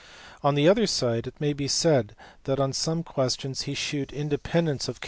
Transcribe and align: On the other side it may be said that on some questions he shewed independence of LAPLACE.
On 0.41 0.55
the 0.55 0.67
other 0.67 0.87
side 0.87 1.27
it 1.27 1.39
may 1.39 1.53
be 1.53 1.67
said 1.67 2.15
that 2.45 2.59
on 2.59 2.73
some 2.73 3.03
questions 3.03 3.61
he 3.69 3.75
shewed 3.75 4.11
independence 4.11 4.87
of 4.87 4.95
LAPLACE. 4.95 4.99